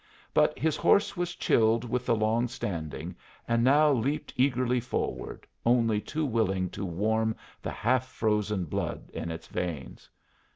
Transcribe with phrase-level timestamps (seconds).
[0.33, 3.15] But his horse was chilled with the long standing,
[3.47, 9.29] and now leaped eagerly forward, only too willing to warm the half frozen blood in
[9.29, 10.09] its veins.